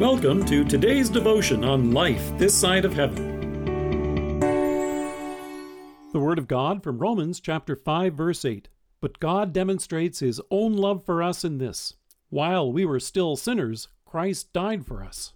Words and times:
Welcome 0.00 0.46
to 0.46 0.64
today's 0.64 1.10
devotion 1.10 1.62
on 1.62 1.90
life 1.90 2.32
this 2.38 2.58
side 2.58 2.86
of 2.86 2.94
heaven. 2.94 4.40
The 6.14 6.18
Word 6.18 6.38
of 6.38 6.48
God 6.48 6.82
from 6.82 6.96
Romans 6.96 7.38
chapter 7.38 7.76
5 7.76 8.14
verse 8.14 8.46
8. 8.46 8.70
But 9.02 9.20
God 9.20 9.52
demonstrates 9.52 10.20
his 10.20 10.40
own 10.50 10.72
love 10.72 11.04
for 11.04 11.22
us 11.22 11.44
in 11.44 11.58
this: 11.58 11.96
while 12.30 12.72
we 12.72 12.86
were 12.86 12.98
still 12.98 13.36
sinners, 13.36 13.88
Christ 14.06 14.54
died 14.54 14.86
for 14.86 15.04
us. 15.04 15.34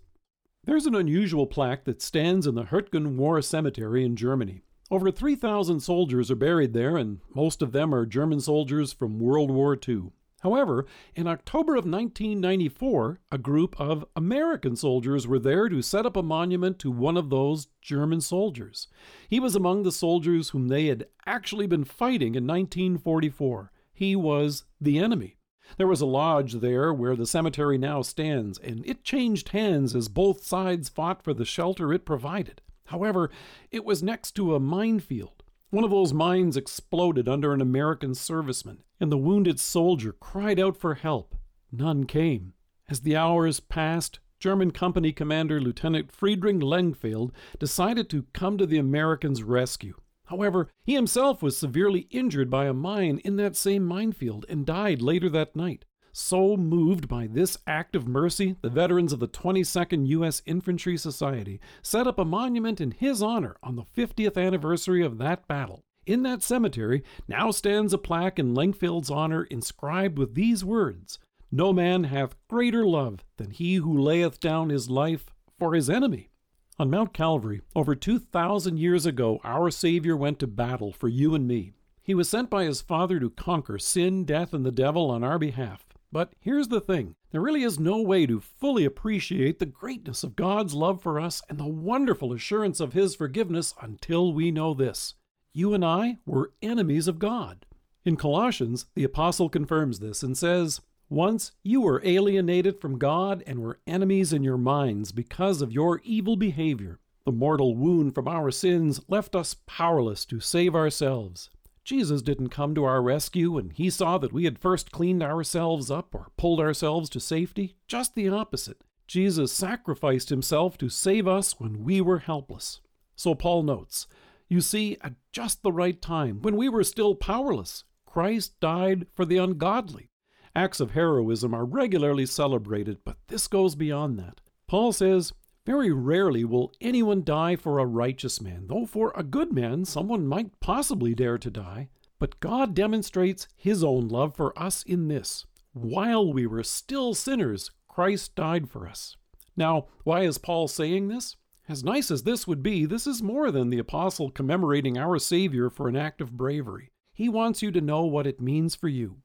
There's 0.65 0.87
an 0.87 0.95
unusual 0.95 1.47
plaque 1.47 1.85
that 1.85 2.01
stands 2.01 2.47
in 2.47 2.55
the 2.55 2.65
Hurtgen 2.65 3.19
War 3.19 3.43
Cemetery 3.43 4.03
in 4.03 4.17
Germany. 4.17 4.63
Over 4.91 5.11
3,000 5.11 5.81
soldiers 5.81 6.31
are 6.31 6.37
buried 6.37 6.73
there, 6.73 6.97
and 6.97 7.21
most 7.35 7.61
of 7.61 7.73
them 7.73 7.95
are 7.95 8.07
German 8.07 8.41
soldiers 8.41 8.95
from 8.95 9.21
World 9.21 9.51
War 9.51 9.79
II. 9.87 10.05
However, 10.45 10.85
in 11.17 11.27
October 11.27 11.73
of 11.73 11.87
1994, 11.87 13.19
a 13.33 13.39
group 13.39 13.81
of 13.81 14.05
American 14.15 14.77
soldiers 14.77 15.27
were 15.27 15.39
there 15.39 15.71
to 15.71 15.81
set 15.81 16.05
up 16.05 16.19
a 16.19 16.23
monument 16.23 16.79
to 16.81 16.91
one 16.91 17.17
of 17.17 17.31
those 17.31 17.69
German 17.81 18.21
soldiers. 18.21 18.87
He 19.27 19.41
was 19.41 19.57
among 19.57 19.85
the 19.85 19.91
soldiers 19.91 20.51
whom 20.51 20.69
they 20.69 20.89
had 20.89 21.07
actually 21.25 21.67
been 21.67 21.85
fighting 21.85 22.35
in 22.35 22.47
1944. 22.47 23.73
He 23.95 24.15
was 24.15 24.65
the 24.79 24.99
enemy. 24.99 25.39
There 25.79 25.87
was 25.87 26.03
a 26.03 26.07
lodge 26.07 26.53
there 26.57 26.93
where 26.93 27.17
the 27.17 27.27
cemetery 27.27 27.79
now 27.79 28.03
stands, 28.03 28.59
and 28.59 28.85
it 28.87 29.03
changed 29.03 29.49
hands 29.49 29.97
as 29.97 30.09
both 30.09 30.45
sides 30.45 30.91
fought 30.91 31.25
for 31.25 31.33
the 31.33 31.47
shelter 31.47 31.91
it 31.91 32.05
provided. 32.05 32.61
However, 32.89 33.31
it 33.71 33.83
was 33.83 34.03
next 34.03 34.33
to 34.33 34.55
a 34.55 34.61
minefield. 34.61 35.44
One 35.75 35.83
of 35.83 35.91
those 35.91 36.15
mines 36.15 36.57
exploded 36.57 37.29
under 37.29 37.53
an 37.53 37.61
American 37.61 38.13
serviceman, 38.13 38.85
and 39.01 39.11
the 39.11 39.19
wounded 39.19 39.59
soldier 39.59 40.13
cried 40.13 40.61
out 40.61 40.77
for 40.77 40.95
help. 40.95 41.35
None 41.73 42.05
came. 42.05 42.53
As 42.89 43.01
the 43.01 43.17
hours 43.17 43.59
passed, 43.59 44.21
German 44.39 44.71
company 44.71 45.11
commander 45.11 45.61
Lieutenant 45.61 46.13
Friedrich 46.13 46.61
Lengfeld 46.61 47.33
decided 47.59 48.09
to 48.11 48.27
come 48.33 48.57
to 48.57 48.67
the 48.67 48.79
Americans' 48.79 49.43
rescue. 49.43 49.97
However, 50.27 50.71
he 50.85 50.95
himself 50.95 51.43
was 51.43 51.59
severely 51.59 52.07
injured 52.13 52.49
by 52.49 52.67
a 52.67 52.73
mine 52.73 53.21
in 53.25 53.35
that 53.39 53.57
same 53.57 53.85
minefield 53.85 54.47
and 54.49 54.65
died 54.65 55.03
later 55.03 55.29
that 55.31 55.57
night. 55.57 55.85
So 56.17 56.57
moved 56.57 57.09
by 57.09 57.27
this 57.27 57.59
act 57.67 57.97
of 57.97 58.07
mercy, 58.07 58.55
the 58.63 58.71
veterans 58.71 59.13
of 59.13 59.19
the 59.19 59.27
22nd 59.27 60.07
U.S. 60.07 60.43
Infantry 60.47 60.97
Society 60.97 61.59
set 61.83 62.07
up 62.07 62.21
a 62.21 62.25
monument 62.25 62.81
in 62.81 62.93
his 62.93 63.21
honor 63.21 63.57
on 63.65 63.75
the 63.75 63.83
50th 63.97 64.41
anniversary 64.41 65.05
of 65.05 65.19
that 65.19 65.49
battle. 65.49 65.81
In 66.07 66.23
that 66.23 66.45
cemetery 66.45 67.03
now 67.27 67.51
stands 67.51 67.93
a 67.93 67.99
plaque 67.99 68.39
in 68.39 68.55
Lengfeld's 68.55 69.11
honor 69.11 69.43
inscribed 69.43 70.17
with 70.17 70.37
these 70.37 70.65
words 70.65 71.19
No 71.51 71.73
man 71.73 72.05
hath 72.05 72.37
greater 72.47 72.87
love 72.87 73.25
than 73.37 73.51
he 73.51 73.75
who 73.75 73.99
layeth 73.99 74.39
down 74.39 74.69
his 74.69 74.89
life 74.89 75.35
for 75.59 75.75
his 75.75 75.91
enemy. 75.91 76.31
On 76.79 76.89
Mount 76.89 77.13
Calvary, 77.13 77.61
over 77.75 77.97
2,000 77.97 78.79
years 78.79 79.05
ago, 79.05 79.41
our 79.43 79.69
Savior 79.69 80.17
went 80.17 80.39
to 80.39 80.47
battle 80.47 80.93
for 80.93 81.09
you 81.09 81.35
and 81.35 81.49
me. 81.49 81.73
He 82.05 82.15
was 82.15 82.29
sent 82.29 82.51
by 82.51 82.67
his 82.67 82.83
Father 82.83 83.19
to 83.19 83.31
conquer 83.31 83.79
sin, 83.79 84.25
death, 84.25 84.55
and 84.55 84.65
the 84.65 84.71
devil 84.71 85.11
on 85.11 85.25
our 85.25 85.41
behalf. 85.41 85.85
But 86.15 86.33
here's 86.39 86.69
the 86.69 86.81
thing 86.81 87.17
there 87.33 87.41
really 87.41 87.65
is 87.65 87.81
no 87.81 88.01
way 88.01 88.25
to 88.25 88.39
fully 88.39 88.85
appreciate 88.85 89.59
the 89.59 89.67
greatness 89.67 90.23
of 90.23 90.37
God's 90.37 90.73
love 90.73 91.03
for 91.03 91.19
us 91.19 91.43
and 91.49 91.59
the 91.59 91.67
wonderful 91.67 92.33
assurance 92.33 92.79
of 92.79 92.93
His 92.93 93.17
forgiveness 93.17 93.75
until 93.83 94.33
we 94.33 94.53
know 94.53 94.75
this. 94.75 95.15
You 95.53 95.75
and 95.75 95.85
I 95.85 96.19
were 96.25 96.53
enemies 96.63 97.09
of 97.09 97.19
God. 97.19 97.67
In 98.05 98.15
Colossians, 98.15 98.87
the 98.95 99.03
Apostle 99.03 99.49
confirms 99.49 99.99
this 99.99 100.23
and 100.23 100.39
says, 100.39 100.81
Once 101.09 101.51
you 101.65 101.81
were 101.81 102.01
alienated 102.05 102.81
from 102.81 102.97
God 102.97 103.43
and 103.45 103.59
were 103.59 103.81
enemies 103.85 104.33
in 104.33 104.45
your 104.45 104.57
minds 104.57 105.11
because 105.11 105.61
of 105.61 105.73
your 105.73 106.01
evil 106.05 106.37
behavior. 106.37 107.01
The 107.27 107.33
mortal 107.33 107.75
wound 107.75 108.15
from 108.15 108.29
our 108.29 108.53
sins 108.53 109.01
left 109.09 109.35
us 109.35 109.57
powerless 109.67 110.25
to 110.27 110.39
save 110.39 110.77
ourselves. 110.77 111.51
Jesus 111.85 112.23
didn't 112.23 112.49
come 112.49 112.75
to 112.75 112.85
our 112.85 113.03
rescue 113.03 113.53
when 113.53 113.71
he 113.71 113.91
saw 113.91 114.17
that 114.19 114.33
we 114.33 114.45
had 114.45 114.59
first 114.59 114.91
cleaned 114.91 115.23
ourselves 115.23 115.91
up 115.91 116.15
or 116.15 116.29
pulled 116.39 116.59
ourselves 116.59 117.11
to 117.11 117.21
safety. 117.21 117.77
Just 117.87 118.15
the 118.15 118.29
opposite. 118.29 118.83
Jesus 119.07 119.53
sacrificed 119.53 120.31
himself 120.31 120.79
to 120.79 120.89
save 120.89 121.29
us 121.29 121.61
when 121.61 121.85
we 121.85 122.01
were 122.01 122.21
helpless. 122.21 122.81
So 123.17 123.35
Paul 123.35 123.63
notes, 123.63 124.07
you 124.49 124.63
see, 124.63 124.97
at 125.03 125.15
just 125.31 125.63
the 125.63 125.73
right 125.73 126.01
time, 126.01 126.41
when 126.41 126.57
we 126.57 126.71
were 126.71 126.85
still 126.85 127.15
powerless, 127.15 127.85
Christ 128.07 128.59
died 128.61 129.07
for 129.13 129.25
the 129.25 129.37
ungodly. 129.37 130.11
Acts 130.57 130.81
of 130.81 130.93
heroism 130.93 131.53
are 131.53 131.65
regularly 131.65 132.27
celebrated, 132.27 132.99
but 133.05 133.19
this 133.29 133.47
goes 133.47 133.75
beyond 133.75 134.19
that. 134.19 134.41
Paul 134.67 134.93
says, 134.93 135.33
very 135.67 135.93
rarely 135.93 136.45
will 136.45 136.73
anyone 136.81 137.25
die 137.25 137.57
for 137.57 137.79
a 137.79 137.87
righteous 137.87 138.41
man, 138.41 138.67
though 138.69 138.87
for 138.87 139.13
a 139.15 139.23
good 139.23 139.53
man 139.53 139.85
someone 139.85 140.27
might 140.27 140.61
possibly 140.61 141.15
dare 141.15 141.39
to 141.39 141.51
die. 141.51 141.89
But 142.19 142.41
God 142.41 142.75
demonstrates 142.75 143.49
His 143.57 143.83
own 143.83 144.09
love 144.09 144.37
for 144.37 144.59
us 144.59 144.83
in 144.83 145.09
this 145.09 145.47
while 145.75 146.33
we 146.33 146.47
were 146.47 146.63
still 146.63 147.15
sinners, 147.15 147.73
Christ 147.89 148.37
died 148.37 148.71
for 148.71 148.89
us. 148.89 149.17
Now, 149.57 149.89
why 150.05 150.23
is 150.23 150.39
Paul 150.39 150.69
saying 150.69 151.09
this? 151.09 151.37
As 151.69 151.83
nice 151.83 152.11
as 152.11 152.23
this 152.23 152.47
would 152.47 152.63
be, 152.63 152.87
this 152.87 153.07
is 153.07 153.23
more 153.23 153.51
than 153.51 153.71
the 153.71 153.79
apostle 153.79 154.31
commemorating 154.31 154.97
our 154.97 155.19
Savior 155.19 155.71
for 155.71 155.89
an 155.89 155.97
act 155.97 156.21
of 156.21 156.37
bravery. 156.37 156.93
He 157.13 157.29
wants 157.29 157.61
you 157.61 157.73
to 157.73 157.81
know 157.81 158.05
what 158.05 158.27
it 158.27 158.41
means 158.41 158.77
for 158.77 158.89
you. 158.89 159.17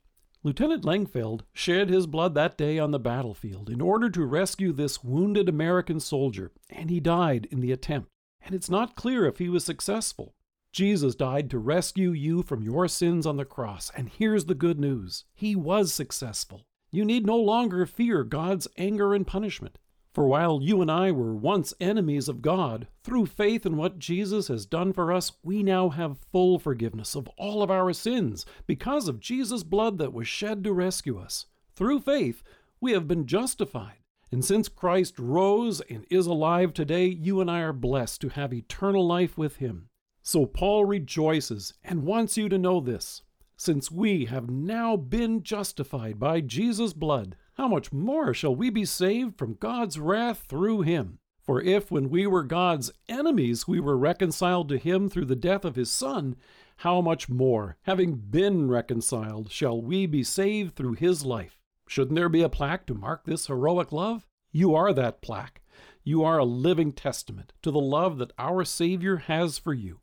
Lieutenant 0.41 0.85
Langfeld 0.85 1.41
shed 1.51 1.89
his 1.89 2.07
blood 2.07 2.33
that 2.33 2.57
day 2.57 2.79
on 2.79 2.91
the 2.91 3.00
battlefield 3.00 3.69
in 3.69 3.81
order 3.81 4.09
to 4.09 4.25
rescue 4.25 4.72
this 4.72 5.03
wounded 5.03 5.50
American 5.50 6.00
soldier, 6.00 6.53
and 6.69 6.89
he 6.89 7.01
died 7.01 7.45
in 7.51 7.59
the 7.59 7.73
attempt. 7.73 8.09
And 8.41 8.55
it's 8.55 8.69
not 8.69 8.95
clear 8.95 9.25
if 9.25 9.39
he 9.39 9.49
was 9.49 9.66
successful. 9.66 10.35
Jesus 10.72 11.13
died 11.13 11.49
to 11.49 11.59
rescue 11.59 12.11
you 12.11 12.41
from 12.41 12.63
your 12.63 12.88
sins 12.88 13.25
on 13.25 13.35
the 13.35 13.44
cross, 13.44 13.91
and 13.97 14.07
here's 14.07 14.45
the 14.45 14.55
good 14.55 14.79
news 14.79 15.25
He 15.33 15.57
was 15.57 15.91
successful. 15.91 16.66
You 16.89 17.03
need 17.03 17.25
no 17.25 17.38
longer 17.38 17.85
fear 17.85 18.23
God's 18.23 18.67
anger 18.78 19.13
and 19.13 19.28
punishment. 19.28 19.78
For 20.14 20.28
while 20.28 20.59
you 20.62 20.81
and 20.81 20.90
I 20.90 21.12
were 21.12 21.36
once 21.36 21.74
enemies 21.80 22.28
of 22.28 22.42
God, 22.42 22.88
through 23.03 23.28
faith 23.28 23.66
in 23.66 23.78
what 23.78 24.00
Jesus 24.00 24.47
has 24.47 24.66
done 24.66 24.92
for 24.92 25.14
us, 25.14 25.34
we 25.44 25.62
now 25.62 25.90
have 25.90 26.25
full 26.31 26.58
forgiveness 26.58 27.16
of 27.16 27.28
all 27.38 27.62
of 27.62 27.70
our 27.70 27.94
sins 27.94 28.46
because 28.66 29.08
of 29.08 29.20
Jesus' 29.20 29.64
blood 29.64 30.00
that 30.00 30.14
was 30.14 30.28
shed 30.28 30.64
to 30.64 30.74
rescue 30.74 31.20
us. 31.20 31.46
Through 31.75 32.00
faith, 32.02 32.44
we 32.81 32.92
have 32.94 33.08
been 33.08 33.28
justified. 33.28 33.97
And 34.31 34.44
since 34.44 34.68
Christ 34.68 35.18
rose 35.18 35.81
and 35.90 36.06
is 36.09 36.26
alive 36.26 36.74
today, 36.74 37.06
you 37.06 37.40
and 37.40 37.50
I 37.50 37.62
are 37.62 37.74
blessed 37.74 38.22
to 38.22 38.30
have 38.30 38.53
eternal 38.53 39.06
life 39.06 39.38
with 39.38 39.58
him. 39.58 39.90
So 40.22 40.46
Paul 40.46 40.86
rejoices 40.86 41.74
and 41.84 42.03
wants 42.03 42.38
you 42.38 42.50
to 42.50 42.58
know 42.58 42.80
this. 42.80 43.24
Since 43.58 43.91
we 43.91 44.26
have 44.26 44.50
now 44.50 44.96
been 44.96 45.44
justified 45.44 46.20
by 46.20 46.41
Jesus' 46.41 46.94
blood, 46.94 47.36
how 47.59 47.68
much 47.68 47.92
more 47.92 48.34
shall 48.34 48.56
we 48.56 48.70
be 48.70 48.86
saved 48.86 49.38
from 49.38 49.58
God's 49.59 50.00
wrath 50.00 50.46
through 50.47 50.80
him? 50.80 51.20
For 51.42 51.62
if, 51.62 51.92
when 51.92 52.09
we 52.09 52.25
were 52.25 52.44
God's 52.44 52.90
enemies, 53.09 53.68
we 53.68 53.81
were 53.81 53.97
reconciled 53.97 54.70
to 54.70 54.78
him 54.78 55.09
through 55.09 55.25
the 55.25 55.36
death 55.36 55.66
of 55.66 55.75
his 55.75 55.92
Son, 55.92 56.38
how 56.78 57.02
much 57.02 57.28
more, 57.28 57.75
having 57.81 58.16
been 58.16 58.70
reconciled, 58.70 59.52
shall 59.52 59.81
we 59.81 60.06
be 60.06 60.24
saved 60.24 60.78
through 60.78 60.94
his 60.94 61.25
life? 61.25 61.59
Shouldn't 61.86 62.16
there 62.16 62.30
be 62.30 62.44
a 62.44 62.47
plaque 62.47 62.86
to 62.86 62.94
mark 62.94 63.25
this 63.25 63.47
heroic 63.47 63.91
love? 63.91 64.26
You 64.53 64.74
are 64.74 64.94
that 64.94 65.22
plaque. 65.22 65.62
You 66.02 66.24
are 66.24 66.38
a 66.38 66.46
living 66.46 66.94
testament 66.94 67.52
to 67.64 67.72
the 67.72 67.81
love 67.81 68.20
that 68.20 68.31
our 68.40 68.64
Savior 68.64 69.18
has 69.18 69.58
for 69.58 69.74
you. 69.74 70.00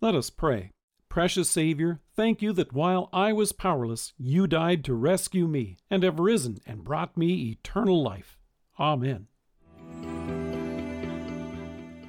Let 0.00 0.14
us 0.14 0.30
pray. 0.30 0.70
Precious 1.12 1.48
Savior, 1.50 2.00
thank 2.16 2.40
you 2.40 2.54
that 2.54 2.72
while 2.72 3.10
I 3.12 3.34
was 3.34 3.52
powerless, 3.52 4.14
you 4.16 4.46
died 4.46 4.82
to 4.84 4.94
rescue 4.94 5.46
me 5.46 5.76
and 5.90 6.02
have 6.04 6.18
risen 6.18 6.60
and 6.64 6.82
brought 6.82 7.18
me 7.18 7.50
eternal 7.50 8.02
life. 8.02 8.38
Amen. 8.80 9.26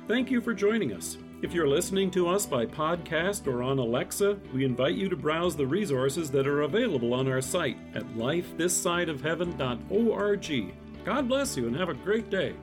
Thank 0.07 0.31
you 0.31 0.39
for 0.39 0.53
joining 0.53 0.93
us. 0.93 1.17
If 1.41 1.53
you're 1.53 1.67
listening 1.67 2.11
to 2.11 2.29
us 2.29 2.45
by 2.45 2.65
podcast 2.65 3.45
or 3.45 3.61
on 3.61 3.77
Alexa, 3.77 4.39
we 4.53 4.63
invite 4.63 4.95
you 4.95 5.09
to 5.09 5.17
browse 5.17 5.57
the 5.57 5.67
resources 5.67 6.31
that 6.31 6.47
are 6.47 6.61
available 6.61 7.13
on 7.13 7.27
our 7.27 7.41
site 7.41 7.75
at 7.95 8.07
lifethissideofheaven.org. 8.15 10.73
God 11.03 11.27
bless 11.27 11.57
you 11.57 11.67
and 11.67 11.75
have 11.75 11.89
a 11.89 11.93
great 11.93 12.29
day. 12.29 12.55